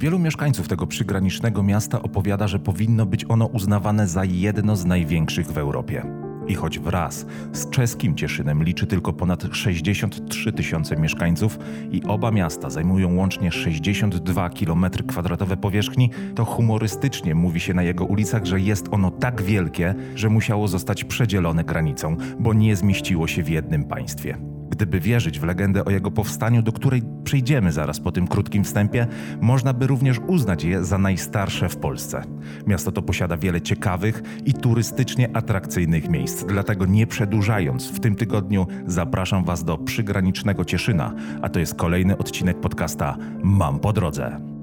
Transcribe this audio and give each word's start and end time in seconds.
Wielu 0.00 0.18
mieszkańców 0.18 0.68
tego 0.68 0.86
przygranicznego 0.86 1.62
miasta 1.62 2.02
opowiada, 2.02 2.48
że 2.48 2.58
powinno 2.58 3.06
być 3.06 3.24
ono 3.28 3.46
uznawane 3.46 4.08
za 4.08 4.24
jedno 4.24 4.76
z 4.76 4.84
największych 4.84 5.46
w 5.46 5.58
Europie. 5.58 6.04
I 6.48 6.54
choć 6.54 6.78
wraz 6.78 7.26
z 7.52 7.70
czeskim 7.70 8.14
Cieszynem 8.14 8.64
liczy 8.64 8.86
tylko 8.86 9.12
ponad 9.12 9.44
63 9.52 10.52
tysiące 10.52 10.96
mieszkańców 10.96 11.58
i 11.90 12.02
oba 12.02 12.30
miasta 12.30 12.70
zajmują 12.70 13.16
łącznie 13.16 13.52
62 13.52 14.50
km 14.50 14.86
kwadratowe 15.08 15.56
powierzchni, 15.56 16.10
to 16.34 16.44
humorystycznie 16.44 17.34
mówi 17.34 17.60
się 17.60 17.74
na 17.74 17.82
jego 17.82 18.04
ulicach, 18.04 18.44
że 18.44 18.60
jest 18.60 18.88
ono 18.90 19.10
tak 19.10 19.42
wielkie, 19.42 19.94
że 20.14 20.28
musiało 20.28 20.68
zostać 20.68 21.04
przedzielone 21.04 21.64
granicą, 21.64 22.16
bo 22.40 22.54
nie 22.54 22.76
zmieściło 22.76 23.26
się 23.26 23.42
w 23.42 23.48
jednym 23.48 23.84
państwie. 23.84 24.57
Gdyby 24.78 25.00
wierzyć 25.00 25.40
w 25.40 25.44
legendę 25.44 25.84
o 25.84 25.90
jego 25.90 26.10
powstaniu, 26.10 26.62
do 26.62 26.72
której 26.72 27.02
przejdziemy 27.24 27.72
zaraz 27.72 28.00
po 28.00 28.12
tym 28.12 28.28
krótkim 28.28 28.64
wstępie, 28.64 29.06
można 29.40 29.72
by 29.72 29.86
również 29.86 30.18
uznać 30.26 30.64
je 30.64 30.84
za 30.84 30.98
najstarsze 30.98 31.68
w 31.68 31.76
Polsce. 31.76 32.22
Miasto 32.66 32.92
to 32.92 33.02
posiada 33.02 33.36
wiele 33.36 33.60
ciekawych 33.60 34.22
i 34.44 34.54
turystycznie 34.54 35.36
atrakcyjnych 35.36 36.08
miejsc, 36.08 36.44
dlatego 36.44 36.86
nie 36.86 37.06
przedłużając, 37.06 37.88
w 37.88 38.00
tym 38.00 38.14
tygodniu 38.14 38.66
zapraszam 38.86 39.44
Was 39.44 39.64
do 39.64 39.78
przygranicznego 39.78 40.64
Cieszyna, 40.64 41.14
a 41.42 41.48
to 41.48 41.60
jest 41.60 41.74
kolejny 41.74 42.18
odcinek 42.18 42.60
podcasta 42.60 43.16
Mam 43.42 43.80
po 43.80 43.92
drodze. 43.92 44.57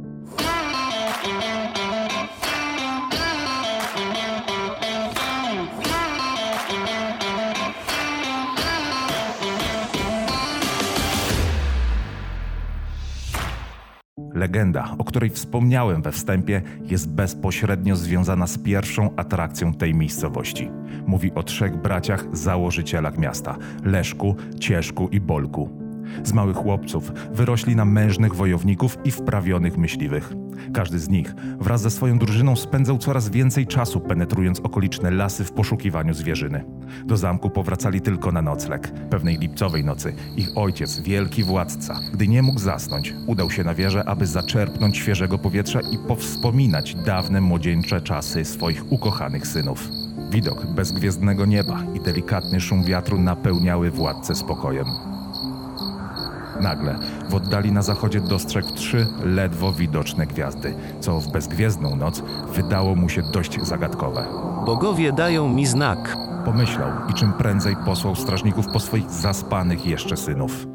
Legenda, 14.35 14.95
o 14.97 15.03
której 15.03 15.29
wspomniałem 15.29 16.01
we 16.01 16.11
wstępie, 16.11 16.61
jest 16.81 17.09
bezpośrednio 17.09 17.95
związana 17.95 18.47
z 18.47 18.57
pierwszą 18.57 19.15
atrakcją 19.15 19.73
tej 19.73 19.95
miejscowości. 19.95 20.69
Mówi 21.07 21.31
o 21.35 21.43
trzech 21.43 21.77
braciach 21.81 22.37
założycielach 22.37 23.17
miasta 23.17 23.57
Leszku, 23.83 24.35
Cieszku 24.59 25.07
i 25.07 25.19
Bolku. 25.19 25.84
Z 26.23 26.33
małych 26.33 26.57
chłopców 26.57 27.11
wyrośli 27.31 27.75
na 27.75 27.85
mężnych 27.85 28.35
wojowników 28.35 28.97
i 29.03 29.11
wprawionych 29.11 29.77
myśliwych. 29.77 30.33
Każdy 30.73 30.99
z 30.99 31.09
nich 31.09 31.33
wraz 31.59 31.81
ze 31.81 31.91
swoją 31.91 32.19
drużyną 32.19 32.55
spędzał 32.55 32.97
coraz 32.97 33.29
więcej 33.29 33.67
czasu 33.67 33.99
penetrując 33.99 34.59
okoliczne 34.59 35.11
lasy 35.11 35.43
w 35.43 35.51
poszukiwaniu 35.51 36.13
zwierzyny. 36.13 36.65
Do 37.05 37.17
zamku 37.17 37.49
powracali 37.49 38.01
tylko 38.01 38.31
na 38.31 38.41
nocleg. 38.41 38.91
Pewnej 39.09 39.37
lipcowej 39.37 39.83
nocy 39.83 40.13
ich 40.37 40.57
ojciec, 40.57 40.99
wielki 40.99 41.43
władca, 41.43 41.99
gdy 42.13 42.27
nie 42.27 42.41
mógł 42.41 42.59
zasnąć, 42.59 43.13
udał 43.27 43.51
się 43.51 43.63
na 43.63 43.73
wieżę, 43.73 44.03
aby 44.09 44.27
zaczerpnąć 44.27 44.97
świeżego 44.97 45.37
powietrza 45.37 45.79
i 45.81 45.97
powspominać 46.07 46.95
dawne 46.95 47.41
młodzieńcze 47.41 48.01
czasy 48.01 48.45
swoich 48.45 48.91
ukochanych 48.91 49.47
synów. 49.47 49.89
Widok 50.29 50.65
bezgwiezdnego 50.65 51.45
nieba 51.45 51.83
i 51.93 51.99
delikatny 51.99 52.61
szum 52.61 52.83
wiatru 52.83 53.21
napełniały 53.21 53.91
władcę 53.91 54.35
spokojem. 54.35 55.14
Nagle 56.61 56.99
w 57.29 57.35
oddali 57.35 57.71
na 57.71 57.81
zachodzie 57.81 58.21
dostrzegł 58.21 58.73
trzy 58.75 59.07
ledwo 59.23 59.73
widoczne 59.73 60.27
gwiazdy, 60.27 60.75
co 60.99 61.19
w 61.19 61.31
bezgwiezdną 61.31 61.95
noc 61.95 62.23
wydało 62.53 62.95
mu 62.95 63.09
się 63.09 63.21
dość 63.21 63.61
zagadkowe. 63.61 64.25
Bogowie 64.65 65.13
dają 65.13 65.49
mi 65.49 65.65
znak. 65.65 66.17
Pomyślał 66.45 66.89
i 67.09 67.13
czym 67.13 67.33
prędzej 67.33 67.75
posłał 67.85 68.15
strażników 68.15 68.65
po 68.73 68.79
swoich 68.79 69.09
zaspanych 69.11 69.85
jeszcze 69.85 70.17
synów. 70.17 70.67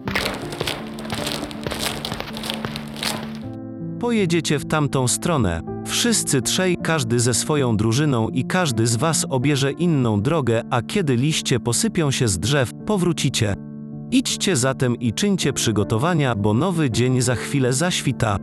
Pojedziecie 4.00 4.58
w 4.58 4.66
tamtą 4.66 5.08
stronę. 5.08 5.60
Wszyscy 5.86 6.42
trzej, 6.42 6.76
każdy 6.82 7.20
ze 7.20 7.34
swoją 7.34 7.76
drużyną 7.76 8.28
i 8.28 8.44
każdy 8.44 8.86
z 8.86 8.96
was 8.96 9.26
obierze 9.30 9.72
inną 9.72 10.22
drogę, 10.22 10.62
a 10.70 10.82
kiedy 10.82 11.16
liście 11.16 11.60
posypią 11.60 12.10
się 12.10 12.28
z 12.28 12.38
drzew, 12.38 12.72
powrócicie. 12.86 13.69
Idźcie 14.12 14.56
zatem 14.56 14.96
i 14.96 15.12
czyńcie 15.12 15.52
przygotowania, 15.52 16.34
bo 16.34 16.54
nowy 16.54 16.90
dzień 16.90 17.20
za 17.20 17.34
chwilę 17.34 17.72
zaświta. 17.72 18.36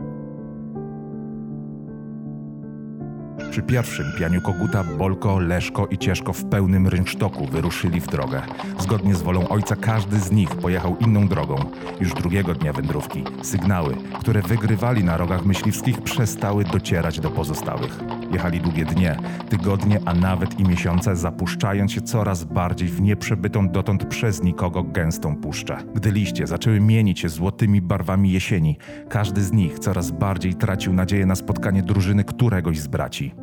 Przy 3.50 3.62
pierwszym 3.62 4.06
pianiu 4.18 4.40
koguta 4.40 4.84
Bolko, 4.84 5.38
Leszko 5.38 5.86
i 5.86 5.98
Cieszko 5.98 6.32
w 6.32 6.44
pełnym 6.44 6.88
rynsztoku 6.88 7.46
wyruszyli 7.46 8.00
w 8.00 8.06
drogę. 8.06 8.42
Zgodnie 8.78 9.14
z 9.14 9.22
wolą 9.22 9.48
ojca 9.48 9.76
każdy 9.76 10.20
z 10.20 10.32
nich 10.32 10.56
pojechał 10.56 10.96
inną 11.00 11.28
drogą. 11.28 11.56
Już 12.00 12.14
drugiego 12.14 12.54
dnia 12.54 12.72
wędrówki 12.72 13.24
sygnały, 13.42 13.96
które 14.20 14.42
wygrywali 14.42 15.04
na 15.04 15.16
rogach 15.16 15.44
myśliwskich 15.44 16.02
przestały 16.02 16.64
docierać 16.64 17.20
do 17.20 17.30
pozostałych. 17.30 17.98
Jechali 18.32 18.60
długie 18.60 18.84
dnie, 18.84 19.16
tygodnie, 19.48 20.00
a 20.04 20.14
nawet 20.14 20.60
i 20.60 20.64
miesiące, 20.64 21.16
zapuszczając 21.16 21.92
się 21.92 22.00
coraz 22.00 22.44
bardziej 22.44 22.88
w 22.88 23.00
nieprzebytą 23.00 23.68
dotąd 23.68 24.04
przez 24.04 24.42
nikogo 24.42 24.82
gęstą 24.82 25.36
puszczę. 25.36 25.76
Gdy 25.94 26.10
liście 26.10 26.46
zaczęły 26.46 26.80
mienić 26.80 27.20
się 27.20 27.28
złotymi 27.28 27.82
barwami 27.82 28.32
jesieni, 28.32 28.78
każdy 29.08 29.42
z 29.42 29.52
nich 29.52 29.78
coraz 29.78 30.10
bardziej 30.10 30.54
tracił 30.54 30.92
nadzieję 30.92 31.26
na 31.26 31.34
spotkanie 31.34 31.82
drużyny 31.82 32.24
któregoś 32.24 32.78
z 32.78 32.86
braci. 32.86 33.34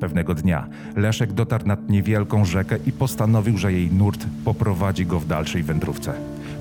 Pewnego 0.00 0.34
dnia 0.34 0.68
Leszek 0.96 1.32
dotarł 1.32 1.66
nad 1.66 1.90
niewielką 1.90 2.44
rzekę 2.44 2.76
i 2.86 2.92
postanowił, 2.92 3.58
że 3.58 3.72
jej 3.72 3.90
nurt 3.92 4.26
poprowadzi 4.44 5.06
go 5.06 5.20
w 5.20 5.26
dalszej 5.26 5.62
wędrówce. 5.62 6.12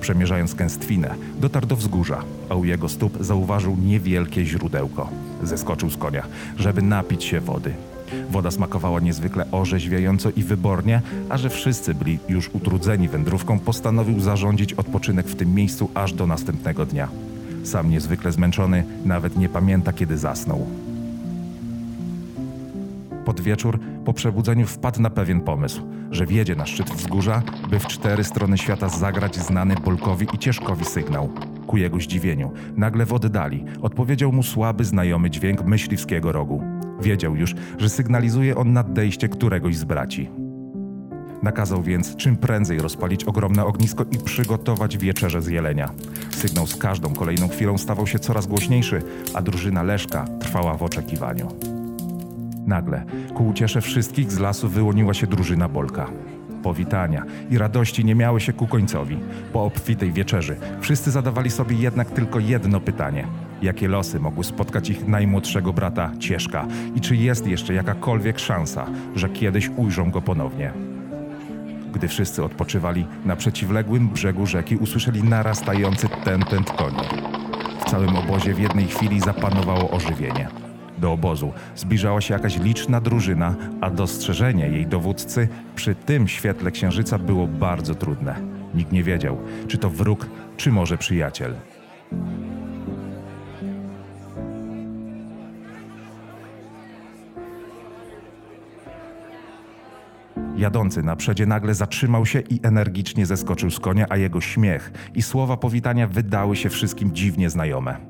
Przemierzając 0.02 0.54
gęstwinę, 0.54 1.16
dotarł 1.40 1.68
do 1.68 1.76
wzgórza, 1.76 2.24
a 2.50 2.56
u 2.56 2.66
jego 2.66 2.90
stóp 2.90 3.18
zauważył 3.20 3.78
niewielkie 3.78 4.46
źródełko. 4.46 5.10
Zeskoczył 5.44 5.90
z 5.90 5.98
konia, 5.98 6.24
żeby 6.58 6.82
napić 6.82 7.24
się 7.24 7.40
wody. 7.40 7.74
Woda 8.32 8.52
smakowała 8.52 9.00
niezwykle 9.00 9.52
orzeźwiająco 9.52 10.30
i 10.36 10.44
wybornie, 10.44 11.02
a 11.30 11.38
że 11.38 11.50
wszyscy 11.50 11.94
byli 11.94 12.20
już 12.30 12.50
utrudzeni 12.54 13.10
wędrówką, 13.10 13.60
postanowił 13.60 14.20
zarządzić 14.20 14.74
odpoczynek 14.74 15.28
w 15.28 15.36
tym 15.36 15.56
miejscu 15.56 15.90
aż 15.94 16.14
do 16.14 16.28
następnego 16.28 16.86
dnia. 16.86 17.08
Sam 17.64 17.90
niezwykle 17.90 18.32
zmęczony, 18.32 18.84
nawet 19.06 19.38
nie 19.38 19.50
pamięta 19.50 19.94
kiedy 19.94 20.18
zasnął. 20.18 20.68
Pod 23.26 23.42
wieczór, 23.42 23.80
po 24.06 24.14
przebudzeniu, 24.14 24.68
wpadł 24.68 25.02
na 25.02 25.10
pewien 25.10 25.42
pomysł, 25.42 25.82
że 26.12 26.26
wjedzie 26.26 26.56
na 26.56 26.66
szczyt 26.66 26.90
wzgórza, 26.90 27.42
by 27.70 27.80
w 27.80 27.88
cztery 27.88 28.24
strony 28.24 28.58
świata 28.58 28.90
zagrać 28.90 29.36
znany 29.36 29.76
Bolkowi 29.86 30.28
i 30.34 30.38
Cieszkowi 30.38 30.86
sygnał. 30.86 31.30
Ku 31.68 31.78
jego 31.78 32.00
zdziwieniu, 32.00 32.52
nagle 32.78 33.06
w 33.06 33.14
oddali 33.14 33.66
odpowiedział 33.82 34.32
mu 34.32 34.44
słaby, 34.44 34.86
znajomy 34.86 35.30
dźwięk 35.30 35.66
myśliwskiego 35.66 36.32
rogu. 36.32 36.64
Wiedział 37.02 37.36
już, 37.36 37.56
że 37.78 37.90
sygnalizuje 37.90 38.56
on 38.56 38.74
nadejście 38.74 39.30
któregoś 39.30 39.78
z 39.78 39.84
braci. 39.84 40.30
Nakazał 41.44 41.84
więc 41.84 42.16
czym 42.16 42.38
prędzej 42.38 42.80
rozpalić 42.80 43.24
ogromne 43.24 43.66
ognisko 43.66 44.06
i 44.12 44.18
przygotować 44.18 44.98
wieczerze 44.98 45.42
z 45.42 45.48
jelenia. 45.48 45.90
Sygnał 46.30 46.68
z 46.68 46.76
każdą 46.76 47.14
kolejną 47.14 47.48
chwilą 47.48 47.78
stawał 47.78 48.08
się 48.08 48.20
coraz 48.20 48.48
głośniejszy, 48.48 49.02
a 49.34 49.42
drużyna 49.42 49.84
Leszka 49.84 50.26
trwała 50.40 50.78
w 50.78 50.84
oczekiwaniu. 50.84 51.79
Nagle, 52.70 53.04
ku 53.34 53.48
uciesze 53.48 53.82
wszystkich 53.82 54.32
z 54.32 54.40
lasu 54.40 54.70
wyłoniła 54.70 55.14
się 55.14 55.28
drużyna 55.28 55.70
Bolka. 55.70 56.10
Powitania 56.64 57.24
i 57.50 57.58
radości 57.58 58.06
nie 58.06 58.16
miały 58.16 58.42
się 58.42 58.54
ku 58.54 58.68
końcowi. 58.68 59.20
Po 59.54 59.64
obfitej 59.64 60.12
wieczerzy 60.12 60.56
wszyscy 60.82 61.12
zadawali 61.12 61.50
sobie 61.50 61.76
jednak 61.76 62.12
tylko 62.12 62.40
jedno 62.40 62.80
pytanie. 62.80 63.28
Jakie 63.62 63.88
losy 63.88 64.20
mogły 64.20 64.44
spotkać 64.44 64.90
ich 64.90 65.08
najmłodszego 65.08 65.74
brata 65.74 66.12
Cieszka 66.20 66.68
i 66.96 67.02
czy 67.02 67.16
jest 67.16 67.48
jeszcze 67.48 67.74
jakakolwiek 67.74 68.40
szansa, 68.40 68.86
że 69.16 69.30
kiedyś 69.30 69.70
ujrzą 69.78 70.12
go 70.12 70.22
ponownie? 70.22 70.74
Gdy 71.94 72.08
wszyscy 72.08 72.44
odpoczywali, 72.44 73.06
na 73.26 73.36
przeciwległym 73.36 74.10
brzegu 74.10 74.46
rzeki 74.46 74.76
usłyszeli 74.78 75.24
narastający 75.24 76.08
tętent 76.24 76.72
koni. 76.72 77.08
W 77.80 77.90
całym 77.90 78.16
obozie 78.16 78.54
w 78.54 78.60
jednej 78.60 78.88
chwili 78.88 79.20
zapanowało 79.20 79.92
ożywienie. 79.92 80.69
Do 81.00 81.12
obozu 81.12 81.54
zbliżała 81.76 82.22
się 82.22 82.34
jakaś 82.34 82.60
liczna 82.60 83.02
drużyna, 83.02 83.56
a 83.82 83.90
dostrzeżenie 83.90 84.68
jej 84.68 84.88
dowódcy 84.88 85.48
przy 85.76 85.96
tym 85.96 86.28
świetle 86.28 86.72
księżyca 86.72 87.18
było 87.18 87.48
bardzo 87.48 87.96
trudne. 87.96 88.36
Nikt 88.76 88.92
nie 88.92 89.04
wiedział, 89.04 89.38
czy 89.68 89.78
to 89.78 89.90
wróg, 89.90 90.30
czy 90.58 90.72
może 90.72 90.98
przyjaciel. 90.98 91.56
Jadący 100.58 101.04
na 101.04 101.16
przedzie 101.16 101.46
nagle 101.46 101.74
zatrzymał 101.74 102.26
się 102.26 102.40
i 102.40 102.60
energicznie 102.64 103.26
zeskoczył 103.26 103.72
z 103.72 103.80
konia, 103.80 104.06
a 104.10 104.18
jego 104.18 104.42
śmiech 104.42 104.92
i 105.16 105.22
słowa 105.22 105.58
powitania 105.58 106.08
wydały 106.08 106.56
się 106.56 106.70
wszystkim 106.70 107.16
dziwnie 107.16 107.50
znajome. 107.50 108.09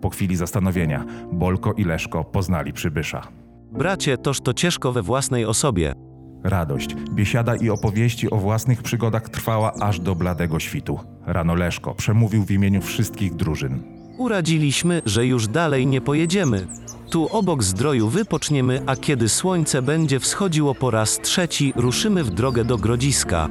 Po 0.00 0.10
chwili 0.10 0.36
zastanowienia 0.36 1.04
Bolko 1.32 1.72
i 1.72 1.84
Leszko 1.84 2.24
poznali 2.24 2.72
przybysza. 2.72 3.22
Bracie, 3.72 4.18
toż 4.18 4.40
to 4.40 4.54
ciężko 4.54 4.92
we 4.92 5.02
własnej 5.02 5.44
osobie. 5.44 5.94
Radość, 6.44 6.94
biesiada 6.94 7.56
i 7.56 7.70
opowieści 7.70 8.30
o 8.30 8.36
własnych 8.36 8.82
przygodach 8.82 9.28
trwała 9.28 9.72
aż 9.80 10.00
do 10.00 10.14
bladego 10.14 10.60
świtu. 10.60 10.98
Rano 11.26 11.54
Leszko 11.54 11.94
przemówił 11.94 12.44
w 12.44 12.50
imieniu 12.50 12.82
wszystkich 12.82 13.34
drużyn. 13.34 13.82
Uradziliśmy, 14.18 15.02
że 15.06 15.26
już 15.26 15.48
dalej 15.48 15.86
nie 15.86 16.00
pojedziemy. 16.00 16.66
Tu 17.10 17.26
obok 17.26 17.62
zdroju 17.62 18.08
wypoczniemy, 18.08 18.82
a 18.86 18.96
kiedy 18.96 19.28
słońce 19.28 19.82
będzie 19.82 20.20
wschodziło 20.20 20.74
po 20.74 20.90
raz 20.90 21.18
trzeci, 21.22 21.72
ruszymy 21.76 22.24
w 22.24 22.30
drogę 22.30 22.64
do 22.64 22.78
Grodziska. 22.78 23.48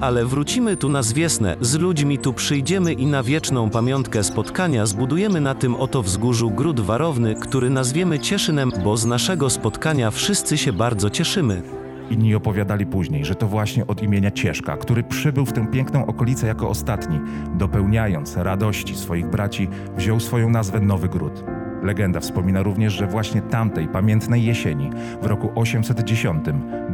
Ale 0.00 0.26
wrócimy 0.26 0.76
tu 0.76 0.88
na 0.88 1.02
zwiesnę, 1.02 1.56
z 1.60 1.74
ludźmi 1.74 2.18
tu 2.18 2.32
przyjdziemy 2.32 2.92
i 2.92 3.06
na 3.06 3.22
wieczną 3.22 3.70
pamiątkę 3.70 4.24
spotkania 4.24 4.86
zbudujemy 4.86 5.40
na 5.40 5.54
tym 5.54 5.74
oto 5.74 6.02
wzgórzu 6.02 6.50
gród 6.50 6.80
warowny, 6.80 7.34
który 7.34 7.70
nazwiemy 7.70 8.18
Cieszynem, 8.18 8.72
bo 8.84 8.96
z 8.96 9.06
naszego 9.06 9.50
spotkania 9.50 10.10
wszyscy 10.10 10.58
się 10.58 10.72
bardzo 10.72 11.10
cieszymy. 11.10 11.62
Inni 12.10 12.34
opowiadali 12.34 12.86
później, 12.86 13.24
że 13.24 13.34
to 13.34 13.46
właśnie 13.46 13.86
od 13.86 14.02
imienia 14.02 14.30
Cieszka, 14.30 14.76
który 14.76 15.02
przybył 15.02 15.46
w 15.46 15.52
tę 15.52 15.66
piękną 15.66 16.06
okolicę 16.06 16.46
jako 16.46 16.68
ostatni, 16.68 17.20
dopełniając 17.54 18.36
radości 18.36 18.96
swoich 18.96 19.26
braci, 19.26 19.68
wziął 19.96 20.20
swoją 20.20 20.50
nazwę 20.50 20.80
Nowy 20.80 21.08
Gród. 21.08 21.59
Legenda 21.82 22.20
wspomina 22.20 22.62
również, 22.62 22.92
że 22.92 23.06
właśnie 23.06 23.42
tamtej 23.42 23.88
pamiętnej 23.88 24.44
jesieni, 24.44 24.90
w 25.22 25.26
roku 25.26 25.50
810, 25.54 26.44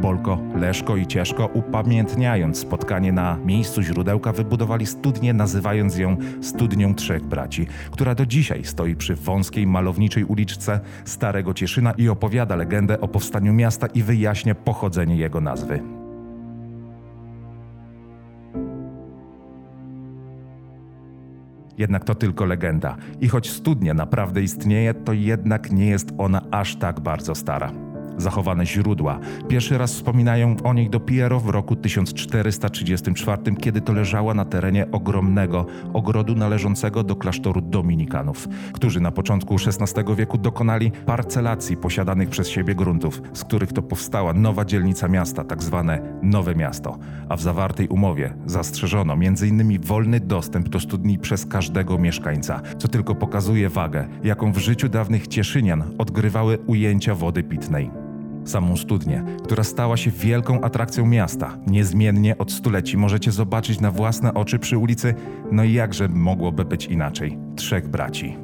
Bolko, 0.01 0.39
Leszko 0.55 0.97
i 0.97 1.07
Cieszko, 1.07 1.45
upamiętniając 1.53 2.57
spotkanie 2.57 3.11
na 3.11 3.37
miejscu 3.37 3.81
źródełka, 3.81 4.31
wybudowali 4.31 4.85
studnię, 4.85 5.33
nazywając 5.33 5.97
ją 5.97 6.17
Studnią 6.41 6.95
Trzech 6.95 7.25
Braci, 7.25 7.67
która 7.91 8.15
do 8.15 8.25
dzisiaj 8.25 8.63
stoi 8.63 8.95
przy 8.95 9.15
wąskiej, 9.15 9.67
malowniczej 9.67 10.23
uliczce 10.23 10.79
Starego 11.05 11.53
Cieszyna 11.53 11.91
i 11.91 12.09
opowiada 12.09 12.55
legendę 12.55 13.01
o 13.01 13.07
powstaniu 13.07 13.53
miasta 13.53 13.87
i 13.87 14.03
wyjaśnia 14.03 14.55
pochodzenie 14.55 15.17
jego 15.17 15.41
nazwy. 15.41 15.96
Jednak 21.77 22.03
to 22.03 22.15
tylko 22.15 22.45
legenda. 22.45 22.97
I 23.21 23.27
choć 23.27 23.49
studnia 23.49 23.93
naprawdę 23.93 24.41
istnieje, 24.41 24.93
to 24.93 25.13
jednak 25.13 25.71
nie 25.71 25.85
jest 25.85 26.13
ona 26.17 26.41
aż 26.51 26.75
tak 26.75 26.99
bardzo 26.99 27.35
stara. 27.35 27.86
Zachowane 28.17 28.65
źródła 28.65 29.19
pierwszy 29.47 29.77
raz 29.77 29.93
wspominają 29.93 30.55
o 30.63 30.73
niej 30.73 30.89
dopiero 30.89 31.39
w 31.39 31.49
roku 31.49 31.75
1434, 31.75 33.55
kiedy 33.55 33.81
to 33.81 33.93
leżała 33.93 34.33
na 34.33 34.45
terenie 34.45 34.91
ogromnego 34.91 35.65
ogrodu 35.93 36.35
należącego 36.35 37.03
do 37.03 37.15
klasztoru 37.15 37.61
dominikanów, 37.61 38.47
którzy 38.73 38.99
na 38.99 39.11
początku 39.11 39.55
XVI 39.55 40.15
wieku 40.15 40.37
dokonali 40.37 40.91
parcelacji 40.91 41.77
posiadanych 41.77 42.29
przez 42.29 42.49
siebie 42.49 42.75
gruntów, 42.75 43.21
z 43.33 43.43
których 43.43 43.73
to 43.73 43.81
powstała 43.81 44.33
nowa 44.33 44.65
dzielnica 44.65 45.07
miasta, 45.07 45.43
tak 45.43 45.63
zwane 45.63 46.19
Nowe 46.21 46.55
Miasto. 46.55 46.97
A 47.29 47.35
w 47.35 47.41
zawartej 47.41 47.87
umowie 47.87 48.33
zastrzeżono 48.45 49.13
m.in. 49.13 49.81
wolny 49.81 50.19
dostęp 50.19 50.69
do 50.69 50.79
studni 50.79 51.19
przez 51.19 51.45
każdego 51.45 51.97
mieszkańca, 51.97 52.61
co 52.77 52.87
tylko 52.87 53.15
pokazuje 53.15 53.69
wagę, 53.69 54.07
jaką 54.23 54.51
w 54.51 54.57
życiu 54.57 54.89
dawnych 54.89 55.27
Cieszynian 55.27 55.83
odgrywały 55.97 56.57
ujęcia 56.67 57.15
wody 57.15 57.43
pitnej 57.43 58.06
samą 58.49 58.77
studnię, 58.77 59.23
która 59.43 59.63
stała 59.63 59.97
się 59.97 60.11
wielką 60.11 60.61
atrakcją 60.61 61.05
miasta. 61.05 61.57
Niezmiennie 61.67 62.37
od 62.37 62.51
stuleci 62.51 62.97
możecie 62.97 63.31
zobaczyć 63.31 63.79
na 63.79 63.91
własne 63.91 64.33
oczy 64.33 64.59
przy 64.59 64.77
ulicy, 64.77 65.15
no 65.51 65.63
i 65.63 65.73
jakże 65.73 66.07
mogłoby 66.07 66.65
być 66.65 66.85
inaczej, 66.85 67.37
trzech 67.55 67.87
braci. 67.87 68.37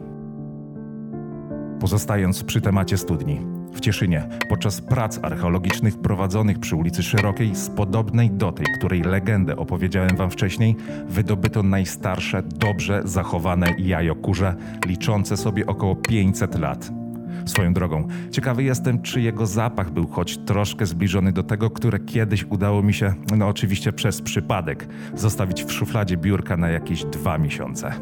Pozostając 1.79 2.43
przy 2.43 2.61
temacie 2.61 2.97
studni, 2.97 3.39
w 3.73 3.79
Cieszynie 3.79 4.29
podczas 4.49 4.81
prac 4.81 5.19
archeologicznych 5.23 5.97
prowadzonych 5.97 6.59
przy 6.59 6.75
ulicy 6.75 7.03
Szerokiej 7.03 7.55
z 7.55 7.69
podobnej 7.69 8.31
do 8.31 8.51
tej, 8.51 8.65
której 8.77 9.01
legendę 9.01 9.55
opowiedziałem 9.55 10.15
wam 10.15 10.31
wcześniej, 10.31 10.75
wydobyto 11.07 11.63
najstarsze, 11.63 12.43
dobrze 12.43 13.01
zachowane 13.05 13.67
jajo 13.77 14.15
kurze, 14.15 14.55
liczące 14.85 15.37
sobie 15.37 15.65
około 15.65 15.95
500 15.95 16.59
lat. 16.59 17.02
Swoją 17.45 17.73
drogą, 17.73 18.07
ciekawy 18.31 18.63
jestem, 18.63 19.01
czy 19.01 19.21
jego 19.21 19.45
zapach 19.45 19.91
był 19.91 20.07
choć 20.07 20.37
troszkę 20.37 20.85
zbliżony 20.85 21.31
do 21.31 21.43
tego, 21.43 21.69
które 21.69 21.99
kiedyś 21.99 22.45
udało 22.49 22.83
mi 22.83 22.93
się, 22.93 23.13
no 23.37 23.47
oczywiście 23.47 23.93
przez 23.93 24.21
przypadek, 24.21 24.87
zostawić 25.15 25.63
w 25.63 25.71
szufladzie 25.71 26.17
biurka 26.17 26.57
na 26.57 26.69
jakieś 26.69 27.03
dwa 27.05 27.37
miesiące. 27.37 27.93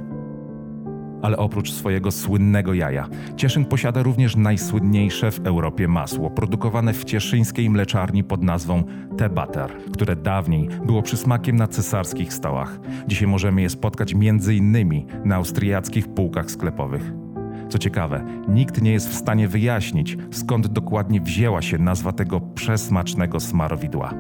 Ale 1.22 1.38
oprócz 1.38 1.72
swojego 1.72 2.12
słynnego 2.12 2.74
jaja, 2.74 3.10
Cieszyn 3.36 3.66
posiada 3.66 4.04
również 4.04 4.36
najsłynniejsze 4.36 5.32
w 5.32 5.48
Europie 5.48 5.88
masło, 5.88 6.30
produkowane 6.30 6.94
w 6.94 7.04
cieszyńskiej 7.04 7.70
mleczarni 7.70 8.24
pod 8.24 8.44
nazwą 8.44 8.84
T-Butter, 9.18 9.72
które 9.94 10.16
dawniej 10.16 10.70
było 10.86 11.02
przysmakiem 11.02 11.56
na 11.56 11.68
cesarskich 11.68 12.34
stołach. 12.34 12.80
Dzisiaj 13.08 13.28
możemy 13.28 13.62
je 13.62 13.70
spotkać 13.70 14.14
m.in. 14.14 15.06
na 15.26 15.36
austriackich 15.36 16.08
półkach 16.08 16.52
sklepowych. 16.52 17.31
Co 17.72 17.78
ciekawe, 17.78 18.24
nikt 18.48 18.82
nie 18.82 18.92
jest 18.92 19.10
w 19.10 19.16
stanie 19.16 19.48
wyjaśnić, 19.48 20.18
skąd 20.32 20.68
dokładnie 20.68 21.22
wzięła 21.22 21.62
się 21.62 21.78
nazwa 21.78 22.12
tego 22.12 22.42
przesmacznego 22.42 23.40
smarowidła. 23.40 24.14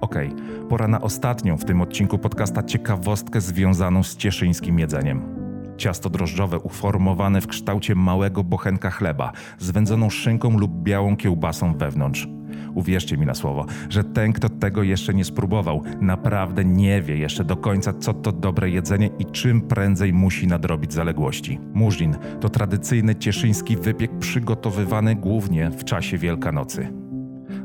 Okej, 0.00 0.28
okay, 0.28 0.66
pora 0.68 0.88
na 0.88 1.00
ostatnią 1.00 1.56
w 1.56 1.64
tym 1.64 1.80
odcinku 1.80 2.18
podcasta 2.18 2.62
ciekawostkę 2.62 3.40
związaną 3.40 4.02
z 4.02 4.16
cieszyńskim 4.16 4.78
jedzeniem. 4.78 5.35
Ciasto 5.76 6.10
drożdżowe 6.10 6.58
uformowane 6.58 7.40
w 7.40 7.46
kształcie 7.46 7.94
małego 7.94 8.44
bochenka 8.44 8.90
chleba 8.90 9.32
z 9.58 9.70
wędzoną 9.70 10.10
szynką 10.10 10.58
lub 10.58 10.82
białą 10.82 11.16
kiełbasą 11.16 11.74
wewnątrz. 11.78 12.28
Uwierzcie 12.74 13.16
mi 13.16 13.26
na 13.26 13.34
słowo, 13.34 13.66
że 13.88 14.04
ten, 14.04 14.32
kto 14.32 14.48
tego 14.48 14.82
jeszcze 14.82 15.14
nie 15.14 15.24
spróbował, 15.24 15.82
naprawdę 16.00 16.64
nie 16.64 17.02
wie 17.02 17.16
jeszcze 17.16 17.44
do 17.44 17.56
końca, 17.56 17.92
co 17.92 18.14
to 18.14 18.32
dobre 18.32 18.70
jedzenie 18.70 19.10
i 19.18 19.24
czym 19.24 19.60
prędzej 19.60 20.12
musi 20.12 20.46
nadrobić 20.46 20.92
zaległości. 20.92 21.58
Murzin 21.74 22.16
to 22.40 22.48
tradycyjny 22.48 23.14
cieszyński 23.14 23.76
wypiek 23.76 24.18
przygotowywany 24.18 25.14
głównie 25.14 25.70
w 25.70 25.84
czasie 25.84 26.18
Wielkanocy. 26.18 26.92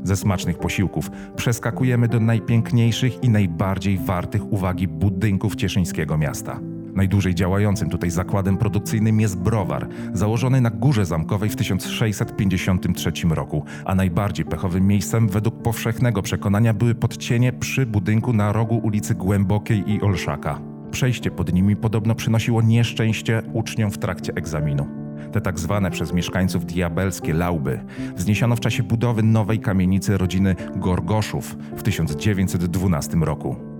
Ze 0.02 0.16
smacznych 0.16 0.58
posiłków 0.58 1.10
przeskakujemy 1.36 2.08
do 2.08 2.20
najpiękniejszych 2.20 3.24
i 3.24 3.28
najbardziej 3.28 3.98
wartych 3.98 4.52
uwagi 4.52 4.88
budynków 4.88 5.56
cieszyńskiego 5.56 6.18
miasta. 6.18 6.71
Najdłużej 6.94 7.34
działającym 7.34 7.90
tutaj 7.90 8.10
zakładem 8.10 8.56
produkcyjnym 8.56 9.20
jest 9.20 9.38
browar, 9.38 9.88
założony 10.12 10.60
na 10.60 10.70
Górze 10.70 11.06
Zamkowej 11.06 11.50
w 11.50 11.56
1653 11.56 13.12
roku, 13.30 13.64
a 13.84 13.94
najbardziej 13.94 14.44
pechowym 14.44 14.86
miejscem 14.86 15.28
według 15.28 15.62
powszechnego 15.62 16.22
przekonania 16.22 16.74
były 16.74 16.94
podcienie 16.94 17.52
przy 17.52 17.86
budynku 17.86 18.32
na 18.32 18.52
rogu 18.52 18.78
ulicy 18.78 19.14
Głębokiej 19.14 19.90
i 19.90 20.02
Olszaka. 20.02 20.60
Przejście 20.90 21.30
pod 21.30 21.52
nimi 21.52 21.76
podobno 21.76 22.14
przynosiło 22.14 22.62
nieszczęście 22.62 23.42
uczniom 23.52 23.90
w 23.90 23.98
trakcie 23.98 24.32
egzaminu. 24.34 24.86
Te 25.32 25.40
tak 25.40 25.58
zwane 25.58 25.90
przez 25.90 26.12
mieszkańców 26.12 26.66
diabelskie 26.66 27.34
lauby 27.34 27.84
wzniesiono 28.16 28.56
w 28.56 28.60
czasie 28.60 28.82
budowy 28.82 29.22
nowej 29.22 29.60
kamienicy 29.60 30.18
rodziny 30.18 30.56
Gorgoszów 30.76 31.56
w 31.76 31.82
1912 31.82 33.16
roku. 33.16 33.71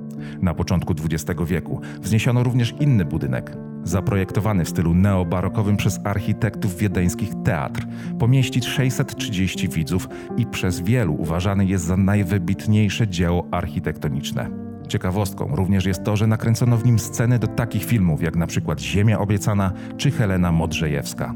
Na 0.43 0.55
początku 0.55 0.95
XX 1.11 1.41
wieku 1.47 1.81
wzniesiono 2.01 2.43
również 2.43 2.75
inny 2.81 3.05
budynek, 3.05 3.57
zaprojektowany 3.85 4.65
w 4.65 4.69
stylu 4.69 4.95
neobarokowym 4.95 5.77
przez 5.77 6.01
architektów 6.05 6.77
wiedeńskich 6.77 7.31
teatr. 7.45 7.87
Pomieścić 8.19 8.67
630 8.67 9.69
widzów 9.69 10.09
i 10.37 10.47
przez 10.47 10.81
wielu 10.81 11.15
uważany 11.15 11.67
jest 11.67 11.85
za 11.85 11.97
najwybitniejsze 11.97 13.09
dzieło 13.09 13.47
architektoniczne. 13.51 14.51
Ciekawostką 14.89 15.57
również 15.57 15.85
jest 15.85 16.05
to, 16.05 16.17
że 16.17 16.27
nakręcono 16.27 16.77
w 16.77 16.85
nim 16.85 16.99
sceny 16.99 17.39
do 17.39 17.47
takich 17.47 17.85
filmów 17.85 18.23
jak 18.23 18.37
przykład 18.47 18.81
Ziemia 18.81 19.19
Obiecana 19.19 19.73
czy 19.97 20.11
Helena 20.11 20.53
Modrzejewska. 20.53 21.35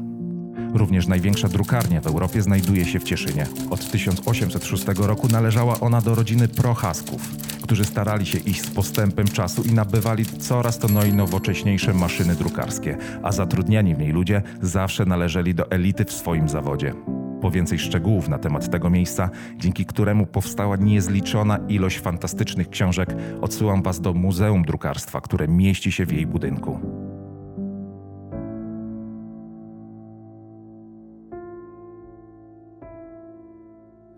Również 0.73 1.07
największa 1.07 1.47
drukarnia 1.47 2.01
w 2.01 2.07
Europie 2.07 2.41
znajduje 2.41 2.85
się 2.85 2.99
w 2.99 3.03
Cieszynie. 3.03 3.47
Od 3.69 3.91
1806 3.91 4.85
roku 4.97 5.27
należała 5.27 5.79
ona 5.79 6.01
do 6.01 6.15
rodziny 6.15 6.47
Prochasków, 6.47 7.21
którzy 7.67 7.85
starali 7.85 8.25
się 8.25 8.37
iść 8.37 8.61
z 8.61 8.69
postępem 8.69 9.27
czasu 9.27 9.63
i 9.63 9.73
nabywali 9.73 10.25
coraz 10.25 10.79
to 10.79 10.87
no 10.87 11.01
nowocześniejsze 11.13 11.93
maszyny 11.93 12.35
drukarskie, 12.35 12.97
a 13.23 13.31
zatrudniani 13.31 13.95
w 13.95 13.99
niej 13.99 14.11
ludzie 14.11 14.41
zawsze 14.61 15.05
należeli 15.05 15.55
do 15.55 15.71
elity 15.71 16.05
w 16.05 16.11
swoim 16.11 16.49
zawodzie. 16.49 16.93
Po 17.41 17.51
więcej 17.51 17.79
szczegółów 17.79 18.29
na 18.29 18.37
temat 18.37 18.71
tego 18.71 18.89
miejsca, 18.89 19.29
dzięki 19.57 19.85
któremu 19.85 20.25
powstała 20.25 20.75
niezliczona 20.75 21.59
ilość 21.67 21.99
fantastycznych 21.99 22.69
książek, 22.69 23.15
odsyłam 23.41 23.83
Was 23.83 24.01
do 24.01 24.13
Muzeum 24.13 24.63
Drukarstwa, 24.63 25.21
które 25.21 25.47
mieści 25.47 25.91
się 25.91 26.05
w 26.05 26.11
jej 26.11 26.27
budynku. 26.27 27.06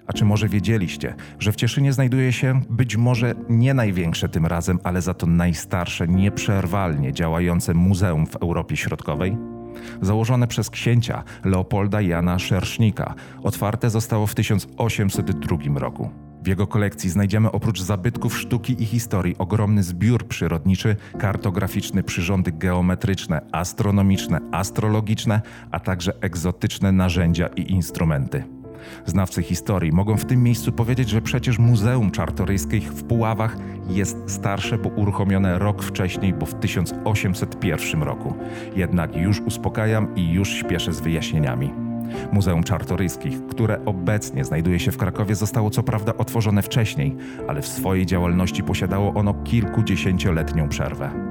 A 0.10 0.14
czy 0.14 0.26
może 0.26 0.50
wiedzieliście, 0.50 1.16
że 1.40 1.52
w 1.52 1.56
Cieszynie 1.56 1.94
znajduje 1.94 2.34
się 2.34 2.62
być 2.70 2.98
może 2.98 3.36
nie 3.50 3.74
największe 3.74 4.30
tym 4.30 4.46
razem, 4.46 4.80
ale 4.84 5.02
za 5.02 5.14
to 5.14 5.28
najstarsze, 5.28 6.08
nieprzerwalnie 6.08 7.14
działające 7.14 7.74
muzeum 7.74 8.28
w 8.28 8.36
Europie 8.36 8.78
Środkowej? 8.78 9.38
Założone 10.02 10.48
przez 10.48 10.70
księcia 10.70 11.24
Leopolda 11.46 12.02
Jana 12.02 12.40
Szersznika, 12.40 13.16
otwarte 13.44 13.90
zostało 13.90 14.28
w 14.28 14.36
1802 14.36 15.80
roku. 15.80 16.10
W 16.44 16.48
jego 16.48 16.68
kolekcji 16.68 17.10
znajdziemy 17.10 17.52
oprócz 17.52 17.82
zabytków 17.82 18.38
sztuki 18.40 18.84
i 18.84 18.86
historii 18.86 19.38
ogromny 19.38 19.84
zbiór 19.84 20.28
przyrodniczy, 20.28 20.96
kartograficzny, 21.20 22.04
przyrządy 22.04 22.52
geometryczne, 22.52 23.42
astronomiczne, 23.52 24.40
astrologiczne, 24.52 25.42
a 25.72 25.80
także 25.80 26.14
egzotyczne 26.22 26.92
narzędzia 26.92 27.48
i 27.48 27.72
instrumenty. 27.72 28.59
Znawcy 29.06 29.44
historii 29.44 29.92
mogą 29.92 30.18
w 30.18 30.26
tym 30.26 30.44
miejscu 30.44 30.72
powiedzieć, 30.72 31.10
że 31.10 31.22
przecież 31.22 31.60
Muzeum 31.60 32.12
Czartoryskich 32.12 32.94
w 32.94 33.04
Puławach 33.04 33.58
jest 33.90 34.18
starsze, 34.28 34.78
bo 34.78 34.90
uruchomione 34.90 35.60
rok 35.60 35.84
wcześniej, 35.84 36.34
bo 36.34 36.46
w 36.46 36.54
1801 36.54 38.04
roku. 38.04 38.34
Jednak 38.76 39.16
już 39.16 39.42
uspokajam 39.42 40.16
i 40.16 40.32
już 40.32 40.50
śpieszę 40.50 40.94
z 40.94 41.00
wyjaśnieniami. 41.00 41.74
Muzeum 42.32 42.64
Czartoryskich, 42.64 43.48
które 43.48 43.86
obecnie 43.86 44.46
znajduje 44.46 44.80
się 44.80 44.92
w 44.92 44.98
Krakowie, 44.98 45.36
zostało 45.36 45.70
co 45.70 45.84
prawda 45.84 46.14
otworzone 46.18 46.62
wcześniej, 46.62 47.16
ale 47.48 47.62
w 47.62 47.68
swojej 47.68 48.06
działalności 48.06 48.64
posiadało 48.64 49.14
ono 49.14 49.34
kilkudziesięcioletnią 49.34 50.70
przerwę. 50.70 51.29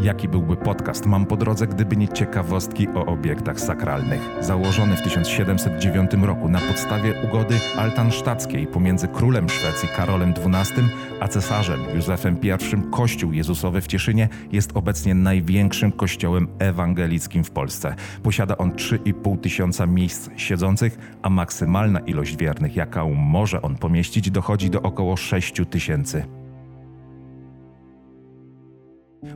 Jaki 0.00 0.28
byłby 0.28 0.56
podcast 0.56 1.06
Mam 1.06 1.26
po 1.26 1.36
drodze, 1.36 1.66
gdyby 1.66 1.96
nie 1.96 2.08
ciekawostki 2.08 2.88
o 2.88 3.06
obiektach 3.06 3.60
sakralnych? 3.60 4.20
Założony 4.40 4.96
w 4.96 5.02
1709 5.02 6.10
roku 6.22 6.48
na 6.48 6.60
podstawie 6.60 7.14
ugody 7.24 7.54
altansztackiej 7.76 8.66
pomiędzy 8.66 9.08
królem 9.08 9.48
Szwecji 9.48 9.88
Karolem 9.96 10.30
XII 10.30 10.84
a 11.20 11.28
cesarzem 11.28 11.80
Józefem 11.94 12.36
I, 12.42 12.90
Kościół 12.90 13.32
Jezusowy 13.32 13.80
w 13.80 13.86
Cieszynie 13.86 14.28
jest 14.52 14.70
obecnie 14.74 15.14
największym 15.14 15.92
kościołem 15.92 16.48
ewangelickim 16.58 17.44
w 17.44 17.50
Polsce. 17.50 17.94
Posiada 18.22 18.58
on 18.58 18.72
3,5 18.72 19.40
tysiąca 19.40 19.86
miejsc 19.86 20.30
siedzących, 20.36 20.98
a 21.22 21.30
maksymalna 21.30 22.00
ilość 22.00 22.36
wiernych, 22.36 22.76
jaką 22.76 23.14
może 23.14 23.62
on 23.62 23.76
pomieścić, 23.76 24.30
dochodzi 24.30 24.70
do 24.70 24.82
około 24.82 25.16
6 25.16 25.54
tysięcy. 25.70 26.45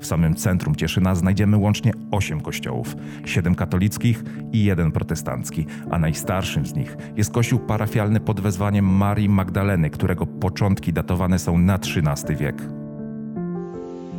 W 0.00 0.06
samym 0.06 0.34
centrum 0.34 0.76
Cieszyna 0.76 1.14
znajdziemy 1.14 1.56
łącznie 1.56 1.92
8 2.10 2.40
kościołów, 2.40 2.96
7 3.24 3.54
katolickich 3.54 4.24
i 4.52 4.64
jeden 4.64 4.92
protestancki, 4.92 5.66
a 5.90 5.98
najstarszym 5.98 6.66
z 6.66 6.74
nich 6.74 6.96
jest 7.16 7.32
kościół 7.32 7.58
parafialny 7.58 8.20
pod 8.20 8.40
wezwaniem 8.40 8.84
Marii 8.84 9.28
Magdaleny, 9.28 9.90
którego 9.90 10.26
początki 10.26 10.92
datowane 10.92 11.38
są 11.38 11.58
na 11.58 11.74
XIII 11.74 12.36
wiek. 12.36 12.62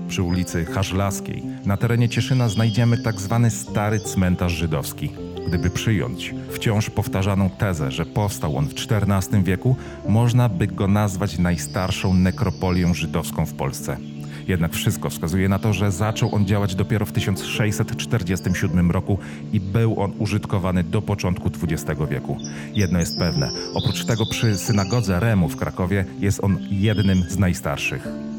Przy 0.08 0.24
ulicy 0.24 0.66
Haszlaskiej 0.66 1.44
na 1.66 1.78
terenie 1.78 2.10
Cieszyna 2.10 2.50
znajdziemy 2.50 2.98
tak 2.98 3.20
zwany 3.20 3.52
stary 3.52 4.00
cmentarz 4.00 4.54
żydowski. 4.54 5.12
Gdyby 5.48 5.70
przyjąć 5.70 6.36
wciąż 6.52 6.90
powtarzaną 6.90 7.50
tezę, 7.50 7.92
że 7.92 8.06
powstał 8.06 8.58
on 8.58 8.68
w 8.68 8.74
XIV 8.74 9.44
wieku, 9.44 9.76
można 10.08 10.50
by 10.50 10.68
go 10.68 10.88
nazwać 10.88 11.40
najstarszą 11.40 12.14
nekropolią 12.14 12.94
żydowską 12.94 13.46
w 13.46 13.54
Polsce. 13.54 13.98
Jednak 14.52 14.74
wszystko 14.74 15.10
wskazuje 15.10 15.50
na 15.50 15.60
to, 15.60 15.74
że 15.74 15.92
zaczął 15.92 16.36
on 16.36 16.46
działać 16.46 16.76
dopiero 16.76 17.06
w 17.06 17.12
1647 17.12 18.92
roku 18.92 19.18
i 19.54 19.60
był 19.60 20.02
on 20.02 20.12
użytkowany 20.20 20.84
do 20.84 21.02
początku 21.02 21.50
XX 21.64 22.02
wieku. 22.10 22.38
Jedno 22.74 23.00
jest 23.00 23.20
pewne, 23.20 23.52
oprócz 23.74 24.06
tego 24.06 24.26
przy 24.26 24.58
synagodze 24.58 25.20
Remu 25.20 25.50
w 25.50 25.58
Krakowie 25.58 26.06
jest 26.20 26.44
on 26.44 26.58
jednym 26.70 27.24
z 27.30 27.38
najstarszych 27.38 28.31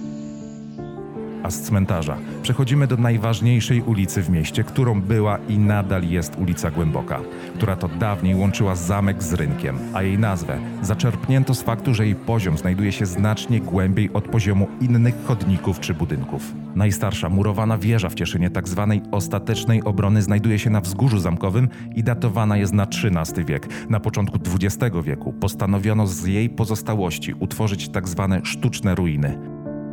a 1.42 1.50
z 1.50 1.60
cmentarza 1.60 2.16
przechodzimy 2.42 2.86
do 2.86 2.96
najważniejszej 2.96 3.82
ulicy 3.82 4.22
w 4.22 4.30
mieście, 4.30 4.64
którą 4.64 5.00
była 5.00 5.38
i 5.48 5.58
nadal 5.58 6.04
jest 6.04 6.36
ulica 6.38 6.70
Głęboka, 6.70 7.20
która 7.54 7.76
to 7.76 7.88
dawniej 7.88 8.34
łączyła 8.34 8.76
zamek 8.76 9.22
z 9.22 9.32
rynkiem, 9.32 9.78
a 9.94 10.02
jej 10.02 10.18
nazwę 10.18 10.58
zaczerpnięto 10.82 11.54
z 11.54 11.62
faktu, 11.62 11.94
że 11.94 12.06
jej 12.06 12.14
poziom 12.14 12.58
znajduje 12.58 12.92
się 12.92 13.06
znacznie 13.06 13.60
głębiej 13.60 14.12
od 14.12 14.28
poziomu 14.28 14.68
innych 14.80 15.14
chodników 15.24 15.80
czy 15.80 15.94
budynków. 15.94 16.54
Najstarsza 16.74 17.28
murowana 17.28 17.78
wieża 17.78 18.08
w 18.08 18.14
Cieszynie 18.14 18.50
tzw. 18.50 18.86
Tak 18.88 19.14
ostatecznej 19.14 19.82
obrony 19.84 20.22
znajduje 20.22 20.58
się 20.58 20.70
na 20.70 20.80
wzgórzu 20.80 21.18
zamkowym 21.18 21.68
i 21.94 22.04
datowana 22.04 22.56
jest 22.56 22.72
na 22.72 22.86
XIII 22.86 23.44
wiek. 23.44 23.68
Na 23.90 24.00
początku 24.00 24.38
XX 24.54 24.96
wieku 25.04 25.32
postanowiono 25.32 26.06
z 26.06 26.26
jej 26.26 26.50
pozostałości 26.50 27.34
utworzyć 27.34 27.88
tzw. 27.88 28.26
Tak 28.30 28.46
sztuczne 28.46 28.94
ruiny 28.94 29.51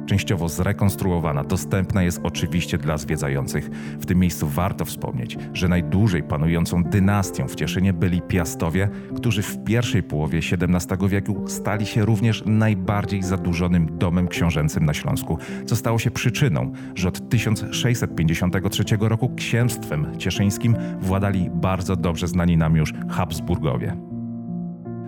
częściowo 0.10 0.50
zrekonstruowana, 0.50 1.44
dostępna 1.44 2.04
jest 2.04 2.20
oczywiście 2.24 2.78
dla 2.78 2.98
zwiedzających. 2.98 3.70
W 4.00 4.06
tym 4.06 4.20
miejscu 4.20 4.48
warto 4.48 4.86
wspomnieć, 4.86 5.38
że 5.54 5.68
najdłużej 5.68 6.24
panującą 6.24 6.84
dynastią 6.84 7.48
w 7.48 7.56
Cieszynie 7.56 7.94
byli 7.94 8.22
Piastowie, 8.22 8.90
którzy 9.16 9.42
w 9.42 9.64
pierwszej 9.64 10.04
połowie 10.04 10.40
XVII 10.40 11.10
wieku 11.10 11.44
stali 11.48 11.86
się 11.86 12.06
również 12.06 12.44
najbardziej 12.46 13.24
zadłużonym 13.24 13.98
domem 13.98 14.28
książęcym 14.28 14.86
na 14.86 14.94
Śląsku, 14.94 15.38
co 15.66 15.76
stało 15.76 16.00
się 16.00 16.12
przyczyną, 16.12 16.72
że 16.96 17.08
od 17.08 17.30
1653 17.30 18.84
roku 19.00 19.36
księstwem 19.36 20.18
cieszyńskim 20.18 20.76
władali 21.02 21.50
bardzo 21.54 21.96
dobrze 21.96 22.28
znani 22.28 22.58
nam 22.58 22.76
już 22.76 22.94
Habsburgowie. 23.10 24.19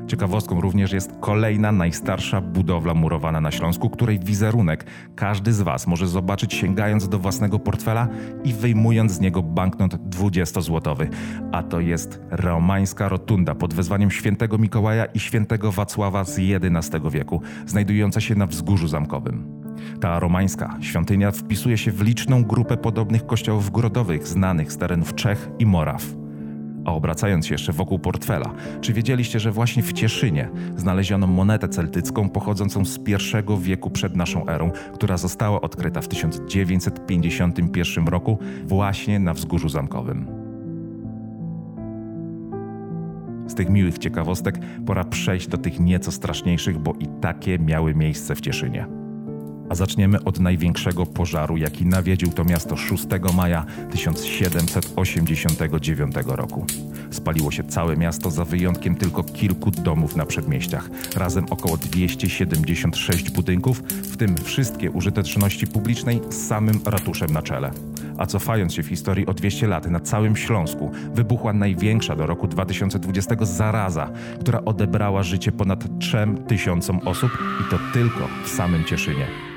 Ciekawostką 0.08 0.62
również 0.62 0.92
jest 0.92 1.12
kolejna 1.20 1.72
najstarsza 1.72 2.42
budowla 2.42 2.94
murowana 2.94 3.42
na 3.42 3.52
Śląsku, 3.52 3.90
której 3.90 4.20
wizerunek 4.20 4.86
każdy 5.16 5.54
z 5.54 5.62
Was 5.62 5.88
może 5.88 6.08
zobaczyć 6.08 6.54
sięgając 6.54 7.10
do 7.10 7.20
własnego 7.20 7.60
portfela 7.60 8.08
i 8.44 8.54
wyjmując 8.54 9.12
z 9.12 9.20
niego 9.20 9.44
banknot 9.44 9.94
20-złotowy. 9.94 11.08
A 11.52 11.64
to 11.64 11.80
jest 11.80 12.20
romańska 12.30 13.10
rotunda 13.10 13.56
pod 13.56 13.74
wezwaniem 13.74 14.12
świętego 14.12 14.58
Mikołaja 14.58 15.06
i 15.06 15.20
świętego 15.20 15.72
Wacława 15.72 16.24
z 16.24 16.40
XI 16.40 16.98
wieku, 17.12 17.42
znajdująca 17.66 18.22
się 18.22 18.36
na 18.36 18.46
wzgórzu 18.46 18.88
zamkowym. 18.88 19.62
Ta 20.02 20.20
romańska 20.20 20.78
świątynia 20.82 21.32
wpisuje 21.32 21.78
się 21.78 21.92
w 21.92 22.02
liczną 22.02 22.44
grupę 22.44 22.78
podobnych 22.78 23.26
kościołów 23.26 23.72
grodowych 23.72 24.28
znanych 24.28 24.72
z 24.72 24.78
terenów 24.78 25.16
Czech 25.16 25.50
i 25.60 25.66
Moraw. 25.66 26.21
A 26.86 26.94
obracając 26.94 27.48
się 27.48 27.54
jeszcze 27.54 27.74
wokół 27.74 28.00
portfela, 28.00 28.54
czy 28.82 28.94
wiedzieliście, 28.94 29.40
że 29.40 29.52
właśnie 29.52 29.84
w 29.84 29.94
Cieszynie 29.94 30.50
znaleziono 30.76 31.28
monetę 31.28 31.70
celtycką 31.70 32.30
pochodzącą 32.30 32.86
z 32.86 32.98
I 32.98 33.02
wieku 33.62 33.90
przed 33.90 34.16
naszą 34.16 34.48
erą, 34.48 34.72
która 34.94 35.18
została 35.18 35.62
odkryta 35.62 36.02
w 36.02 36.08
1951 36.08 38.08
roku 38.08 38.38
właśnie 38.66 39.20
na 39.20 39.34
wzgórzu 39.34 39.70
zamkowym? 39.70 40.28
Z 43.48 43.56
tych 43.56 43.70
miłych 43.70 43.98
ciekawostek 43.98 44.60
pora 44.86 45.04
przejść 45.04 45.48
do 45.48 45.58
tych 45.58 45.80
nieco 45.80 46.12
straszniejszych, 46.12 46.80
bo 46.80 46.94
i 47.00 47.08
takie 47.22 47.60
miały 47.60 47.96
miejsce 47.96 48.36
w 48.36 48.42
Cieszynie. 48.42 49.01
A 49.72 49.76
zaczniemy 49.76 50.24
od 50.24 50.40
największego 50.40 51.06
pożaru, 51.06 51.58
jaki 51.58 51.86
nawiedził 51.86 52.32
to 52.32 52.44
miasto 52.44 52.78
6 52.78 53.06
maja 53.36 53.66
1789 53.92 56.16
roku. 56.26 56.66
Spaliło 57.12 57.52
się 57.52 57.64
całe 57.64 57.98
miasto 57.98 58.32
za 58.32 58.46
wyjątkiem 58.46 58.96
tylko 58.96 59.24
kilku 59.24 59.72
domów 59.72 60.16
na 60.16 60.26
przedmieściach. 60.26 60.90
Razem 61.16 61.46
około 61.50 61.78
276 61.78 63.32
budynków, 63.32 63.84
w 63.84 64.18
tym 64.18 64.38
wszystkie 64.38 64.92
użyteczności 64.92 65.68
publicznej 65.68 66.22
z 66.30 66.48
samym 66.48 66.80
ratuszem 66.86 67.34
na 67.34 67.42
czele. 67.42 67.72
A 68.18 68.26
cofając 68.26 68.74
się 68.74 68.84
w 68.84 68.88
historii 68.88 69.26
o 69.26 69.34
200 69.34 69.68
lat 69.68 69.86
na 69.86 70.00
całym 70.00 70.36
Śląsku, 70.36 70.92
wybuchła 71.14 71.54
największa 71.54 72.16
do 72.16 72.28
roku 72.28 72.48
2020 72.48 73.36
zaraza, 73.42 74.10
która 74.40 74.62
odebrała 74.66 75.24
życie 75.24 75.52
ponad 75.52 76.00
3 76.00 76.18
tysiącom 76.48 77.00
osób 77.06 77.32
i 77.62 77.64
to 77.72 77.80
tylko 77.94 78.28
w 78.46 78.50
samym 78.50 78.84
Cieszynie. 78.84 79.51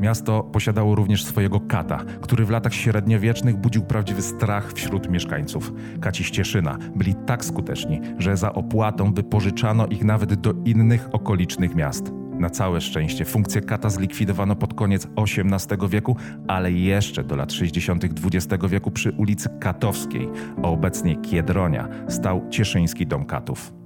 Miasto 0.00 0.42
posiadało 0.42 0.94
również 0.94 1.24
swojego 1.24 1.60
kata, 1.60 2.04
który 2.20 2.44
w 2.44 2.50
latach 2.50 2.74
średniowiecznych 2.74 3.56
budził 3.56 3.82
prawdziwy 3.82 4.22
strach 4.22 4.72
wśród 4.72 5.10
mieszkańców. 5.10 5.72
Kaci 6.00 6.24
Ścieszyna 6.24 6.78
byli 6.96 7.14
tak 7.26 7.44
skuteczni, 7.44 8.00
że 8.18 8.36
za 8.36 8.52
opłatą 8.52 9.14
wypożyczano 9.14 9.86
ich 9.86 10.04
nawet 10.04 10.34
do 10.34 10.54
innych 10.64 11.08
okolicznych 11.12 11.74
miast. 11.74 12.12
Na 12.38 12.50
całe 12.50 12.80
szczęście 12.80 13.24
funkcję 13.24 13.60
kata 13.60 13.90
zlikwidowano 13.90 14.56
pod 14.56 14.74
koniec 14.74 15.08
XVIII 15.16 15.88
wieku, 15.88 16.16
ale 16.48 16.72
jeszcze 16.72 17.24
do 17.24 17.36
lat 17.36 17.52
60. 17.52 18.04
XX 18.04 18.64
wieku 18.68 18.90
przy 18.90 19.12
ulicy 19.12 19.48
Katowskiej, 19.60 20.28
a 20.62 20.68
obecnie 20.68 21.16
Kiedronia, 21.16 21.88
stał 22.08 22.48
Cieszyński 22.50 23.06
Dom 23.06 23.24
Katów. 23.24 23.85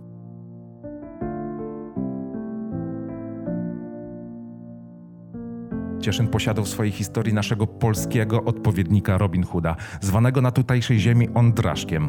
Cieszyn 6.00 6.28
posiadał 6.28 6.64
w 6.64 6.68
swojej 6.68 6.92
historii 6.92 7.34
naszego 7.34 7.66
polskiego 7.66 8.44
odpowiednika 8.44 9.18
Robin 9.18 9.42
Hooda, 9.42 9.76
zwanego 10.00 10.40
na 10.40 10.50
tutejszej 10.50 10.98
ziemi 10.98 11.28
Ondraszkiem, 11.34 12.08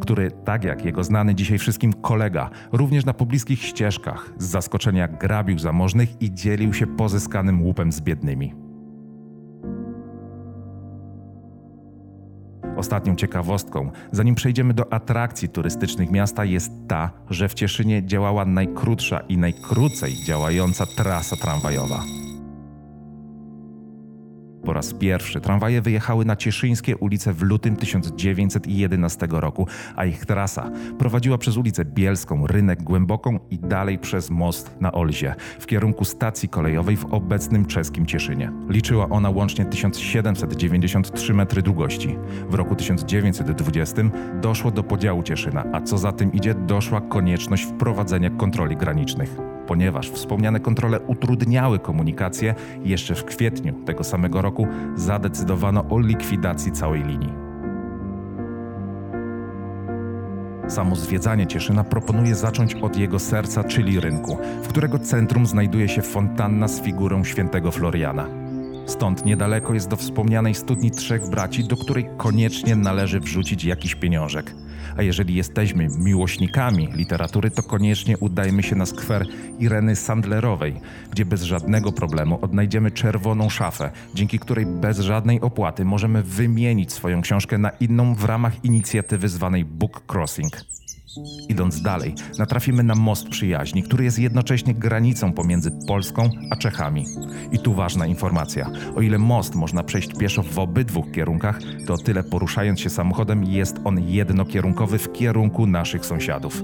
który, 0.00 0.30
tak 0.30 0.64
jak 0.64 0.84
jego 0.84 1.04
znany 1.04 1.34
dzisiaj 1.34 1.58
wszystkim 1.58 1.92
kolega, 1.92 2.50
również 2.72 3.04
na 3.04 3.14
pobliskich 3.14 3.62
ścieżkach 3.62 4.32
z 4.38 4.44
zaskoczenia 4.44 5.08
grabił 5.08 5.58
zamożnych 5.58 6.22
i 6.22 6.34
dzielił 6.34 6.74
się 6.74 6.86
pozyskanym 6.86 7.62
łupem 7.62 7.92
z 7.92 8.00
biednymi. 8.00 8.54
Ostatnią 12.76 13.16
ciekawostką, 13.16 13.90
zanim 14.12 14.34
przejdziemy 14.34 14.74
do 14.74 14.92
atrakcji 14.92 15.48
turystycznych 15.48 16.10
miasta, 16.10 16.44
jest 16.44 16.72
ta, 16.88 17.10
że 17.30 17.48
w 17.48 17.54
Cieszynie 17.54 18.06
działała 18.06 18.44
najkrótsza 18.44 19.20
i 19.20 19.38
najkrócej 19.38 20.12
działająca 20.26 20.86
trasa 20.86 21.36
tramwajowa. 21.36 22.21
Po 24.64 24.72
raz 24.72 24.94
pierwszy 24.94 25.40
tramwaje 25.40 25.82
wyjechały 25.82 26.24
na 26.24 26.36
cieszyńskie 26.36 26.96
ulice 26.96 27.32
w 27.32 27.42
lutym 27.42 27.76
1911 27.76 29.28
roku, 29.30 29.66
a 29.96 30.04
ich 30.04 30.26
trasa 30.26 30.70
prowadziła 30.98 31.38
przez 31.38 31.56
ulicę 31.56 31.84
Bielską, 31.84 32.46
Rynek 32.46 32.82
Głęboką 32.82 33.38
i 33.50 33.58
dalej 33.58 33.98
przez 33.98 34.30
most 34.30 34.80
na 34.80 34.92
Olzie 34.92 35.34
w 35.58 35.66
kierunku 35.66 36.04
stacji 36.04 36.48
kolejowej 36.48 36.96
w 36.96 37.04
obecnym 37.04 37.66
czeskim 37.66 38.06
Cieszynie. 38.06 38.52
Liczyła 38.68 39.08
ona 39.08 39.30
łącznie 39.30 39.64
1793 39.64 41.34
metry 41.34 41.62
długości. 41.62 42.18
W 42.48 42.54
roku 42.54 42.74
1920 42.74 44.02
doszło 44.40 44.70
do 44.70 44.82
podziału 44.82 45.22
Cieszyna, 45.22 45.64
a 45.72 45.80
co 45.80 45.98
za 45.98 46.12
tym 46.12 46.32
idzie, 46.32 46.54
doszła 46.54 47.00
konieczność 47.00 47.64
wprowadzenia 47.64 48.30
kontroli 48.30 48.76
granicznych 48.76 49.36
ponieważ 49.66 50.10
wspomniane 50.10 50.60
kontrole 50.60 51.00
utrudniały 51.00 51.78
komunikację, 51.78 52.54
jeszcze 52.84 53.14
w 53.14 53.24
kwietniu 53.24 53.72
tego 53.72 54.04
samego 54.04 54.42
roku 54.42 54.66
zadecydowano 54.94 55.84
o 55.90 55.98
likwidacji 55.98 56.72
całej 56.72 57.04
linii. 57.04 57.32
Samo 60.68 60.96
zwiedzanie 60.96 61.46
Cieszyna 61.46 61.84
proponuje 61.84 62.34
zacząć 62.34 62.74
od 62.74 62.96
jego 62.96 63.18
serca, 63.18 63.64
czyli 63.64 64.00
rynku, 64.00 64.38
w 64.62 64.68
którego 64.68 64.98
centrum 64.98 65.46
znajduje 65.46 65.88
się 65.88 66.02
fontanna 66.02 66.68
z 66.68 66.80
figurą 66.80 67.24
świętego 67.24 67.70
Floriana. 67.70 68.41
Stąd 68.86 69.24
niedaleko 69.24 69.74
jest 69.74 69.88
do 69.88 69.96
wspomnianej 69.96 70.54
studni 70.54 70.90
Trzech 70.90 71.30
Braci, 71.30 71.64
do 71.64 71.76
której 71.76 72.08
koniecznie 72.16 72.76
należy 72.76 73.20
wrzucić 73.20 73.64
jakiś 73.64 73.94
pieniążek– 73.94 74.54
a 74.96 75.02
jeżeli 75.02 75.34
jesteśmy 75.34 75.88
miłośnikami 75.98 76.88
literatury, 76.92 77.50
to 77.50 77.62
koniecznie 77.62 78.18
udajmy 78.18 78.62
się 78.62 78.76
na 78.76 78.86
skwer 78.86 79.26
Ireny 79.58 79.96
Sandlerowej, 79.96 80.80
gdzie 81.10 81.24
bez 81.24 81.42
żadnego 81.42 81.92
problemu 81.92 82.38
odnajdziemy 82.42 82.90
czerwoną 82.90 83.48
szafę, 83.50 83.90
dzięki 84.14 84.38
której 84.38 84.66
bez 84.66 84.98
żadnej 84.98 85.40
opłaty 85.40 85.84
możemy 85.84 86.22
wymienić 86.22 86.92
swoją 86.92 87.22
książkę 87.22 87.58
na 87.58 87.70
inną 87.70 88.14
w 88.14 88.24
ramach 88.24 88.64
inicjatywy 88.64 89.28
zwanej 89.28 89.64
Book 89.64 90.12
Crossing. 90.12 90.60
Idąc 91.48 91.82
dalej, 91.82 92.14
natrafimy 92.38 92.82
na 92.82 92.94
most 92.94 93.28
przyjaźni, 93.28 93.82
który 93.82 94.04
jest 94.04 94.18
jednocześnie 94.18 94.74
granicą 94.74 95.32
pomiędzy 95.32 95.70
Polską 95.86 96.30
a 96.50 96.56
Czechami. 96.56 97.04
I 97.52 97.58
tu 97.58 97.74
ważna 97.74 98.06
informacja. 98.06 98.70
O 98.96 99.00
ile 99.00 99.18
most 99.18 99.54
można 99.54 99.82
przejść 99.82 100.18
pieszo 100.18 100.42
w 100.42 100.58
obydwu 100.58 101.02
kierunkach, 101.02 101.58
to 101.86 101.98
tyle 101.98 102.24
poruszając 102.24 102.80
się 102.80 102.90
samochodem 102.90 103.44
jest 103.44 103.76
on 103.84 104.00
jednokierunkowy 104.00 104.98
w 104.98 105.12
kierunku 105.12 105.66
naszych 105.66 106.06
sąsiadów. 106.06 106.62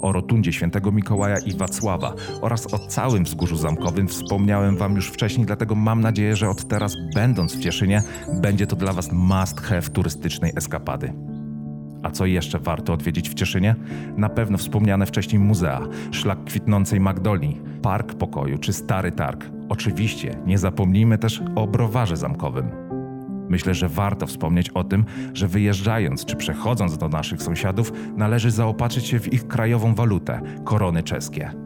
O 0.00 0.12
rotundzie 0.12 0.52
świętego 0.52 0.92
Mikołaja 0.92 1.36
i 1.38 1.56
Wacława 1.56 2.14
oraz 2.40 2.74
o 2.74 2.78
całym 2.78 3.24
wzgórzu 3.24 3.56
zamkowym 3.56 4.08
wspomniałem 4.08 4.76
Wam 4.76 4.96
już 4.96 5.08
wcześniej, 5.08 5.46
dlatego 5.46 5.74
mam 5.74 6.00
nadzieję, 6.00 6.36
że 6.36 6.48
od 6.48 6.68
teraz, 6.68 6.92
będąc 7.14 7.56
w 7.56 7.60
Cieszynie, 7.60 8.02
będzie 8.40 8.66
to 8.66 8.76
dla 8.76 8.92
Was 8.92 9.12
must 9.12 9.60
have 9.60 9.82
turystycznej 9.82 10.52
eskapady. 10.56 11.35
A 12.02 12.10
co 12.10 12.26
jeszcze 12.26 12.58
warto 12.58 12.92
odwiedzić 12.92 13.30
w 13.30 13.34
Cieszynie? 13.34 13.74
Na 14.16 14.28
pewno 14.28 14.58
wspomniane 14.58 15.06
wcześniej 15.06 15.38
muzea, 15.38 15.80
szlak 16.10 16.44
kwitnącej 16.44 17.00
Magdolii, 17.00 17.60
Park 17.82 18.14
Pokoju 18.14 18.58
czy 18.58 18.72
Stary 18.72 19.12
Targ. 19.12 19.50
Oczywiście 19.68 20.38
nie 20.46 20.58
zapomnijmy 20.58 21.18
też 21.18 21.42
o 21.54 21.66
browarze 21.66 22.16
zamkowym. 22.16 22.70
Myślę, 23.48 23.74
że 23.74 23.88
warto 23.88 24.26
wspomnieć 24.26 24.70
o 24.70 24.84
tym, 24.84 25.04
że 25.34 25.48
wyjeżdżając 25.48 26.24
czy 26.24 26.36
przechodząc 26.36 26.98
do 26.98 27.08
naszych 27.08 27.42
sąsiadów, 27.42 27.92
należy 28.16 28.50
zaopatrzyć 28.50 29.06
się 29.06 29.20
w 29.20 29.32
ich 29.32 29.48
krajową 29.48 29.94
walutę 29.94 30.40
korony 30.64 31.02
czeskie. 31.02 31.65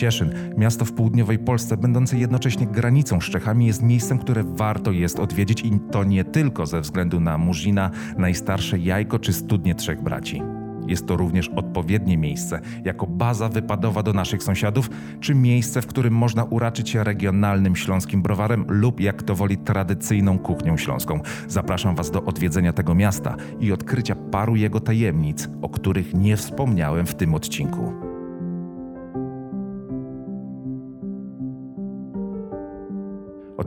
Cieszyn, 0.00 0.30
miasto 0.56 0.84
w 0.84 0.92
południowej 0.92 1.38
Polsce, 1.38 1.76
będące 1.76 2.18
jednocześnie 2.18 2.66
granicą 2.66 3.20
z 3.20 3.24
Czechami, 3.24 3.66
jest 3.66 3.82
miejscem, 3.82 4.18
które 4.18 4.44
warto 4.44 4.92
jest 4.92 5.18
odwiedzić 5.18 5.62
i 5.64 5.80
to 5.90 6.04
nie 6.04 6.24
tylko 6.24 6.66
ze 6.66 6.80
względu 6.80 7.20
na 7.20 7.38
Murzina, 7.38 7.90
najstarsze 8.18 8.78
jajko 8.78 9.18
czy 9.18 9.32
studnie 9.32 9.74
trzech 9.74 10.02
braci. 10.02 10.42
Jest 10.86 11.06
to 11.06 11.16
również 11.16 11.48
odpowiednie 11.48 12.18
miejsce 12.18 12.60
jako 12.84 13.06
baza 13.06 13.48
wypadowa 13.48 14.02
do 14.02 14.12
naszych 14.12 14.42
sąsiadów, 14.42 14.90
czy 15.20 15.34
miejsce, 15.34 15.82
w 15.82 15.86
którym 15.86 16.14
można 16.14 16.44
uraczyć 16.44 16.90
się 16.90 17.04
regionalnym 17.04 17.76
śląskim 17.76 18.22
browarem 18.22 18.64
lub, 18.68 19.00
jak 19.00 19.22
to 19.22 19.34
woli, 19.34 19.56
tradycyjną 19.56 20.38
kuchnią 20.38 20.76
śląską. 20.76 21.20
Zapraszam 21.48 21.94
Was 21.94 22.10
do 22.10 22.24
odwiedzenia 22.24 22.72
tego 22.72 22.94
miasta 22.94 23.36
i 23.60 23.72
odkrycia 23.72 24.14
paru 24.14 24.56
jego 24.56 24.80
tajemnic, 24.80 25.48
o 25.62 25.68
których 25.68 26.14
nie 26.14 26.36
wspomniałem 26.36 27.06
w 27.06 27.14
tym 27.14 27.34
odcinku. 27.34 28.09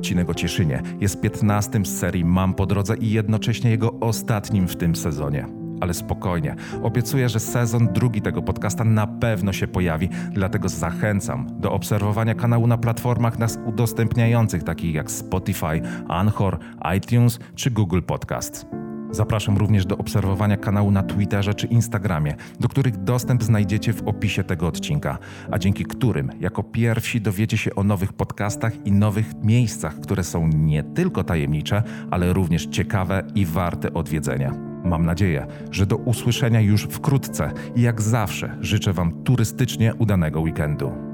Odcinek 0.04 0.30
o 0.30 0.34
Cieszynie 0.34 0.82
jest 1.00 1.22
15 1.22 1.80
z 1.86 2.00
serii 2.00 2.26
Mam 2.26 2.54
po 2.54 2.66
drodze 2.66 2.98
i 2.98 3.12
jednocześnie 3.12 3.70
jego 3.72 4.00
ostatnim 4.00 4.68
w 4.68 4.76
tym 4.76 4.96
sezonie. 4.96 5.46
Ale 5.82 5.94
spokojnie, 5.94 6.56
obiecuję, 6.82 7.30
że 7.30 7.40
sezon 7.40 7.88
drugi 7.94 8.22
tego 8.22 8.42
podcasta 8.42 8.84
na 8.84 9.08
pewno 9.08 9.54
się 9.54 9.68
pojawi, 9.68 10.10
dlatego 10.32 10.70
zachęcam 10.70 11.48
do 11.60 11.72
obserwowania 11.72 12.36
kanału 12.36 12.68
na 12.68 12.78
platformach 12.78 13.40
nas 13.40 13.60
udostępniających, 13.66 14.64
takich 14.64 14.96
jak 14.96 15.12
Spotify, 15.12 15.82
Anchor, 16.08 16.60
iTunes 16.98 17.40
czy 17.56 17.72
Google 17.72 18.02
Podcast. 18.02 18.83
Zapraszam 19.14 19.58
również 19.58 19.86
do 19.86 19.98
obserwowania 19.98 20.58
kanału 20.58 20.92
na 20.92 21.04
Twitterze 21.04 21.54
czy 21.54 21.68
Instagramie, 21.68 22.36
do 22.60 22.68
których 22.68 22.98
dostęp 23.04 23.44
znajdziecie 23.44 23.94
w 23.94 24.08
opisie 24.08 24.44
tego 24.44 24.68
odcinka, 24.68 25.18
a 25.52 25.60
dzięki 25.60 25.86
którym 25.86 26.32
jako 26.40 26.64
pierwsi 26.64 27.22
dowiecie 27.22 27.58
się 27.58 27.76
o 27.76 27.84
nowych 27.84 28.14
podcastach 28.14 28.74
i 28.86 28.92
nowych 28.92 29.34
miejscach, 29.44 30.00
które 30.00 30.24
są 30.24 30.48
nie 30.48 30.84
tylko 30.84 31.24
tajemnicze, 31.24 31.84
ale 32.12 32.34
również 32.34 32.66
ciekawe 32.66 33.24
i 33.36 33.46
warte 33.46 33.94
odwiedzenia. 33.94 34.52
Mam 34.84 35.06
nadzieję, 35.06 35.48
że 35.72 35.86
do 35.86 35.96
usłyszenia 35.96 36.62
już 36.62 36.84
wkrótce 36.84 37.52
i 37.76 37.82
jak 37.82 38.02
zawsze 38.02 38.58
życzę 38.62 38.94
Wam 38.94 39.24
turystycznie 39.24 39.96
udanego 39.96 40.42
weekendu. 40.42 41.13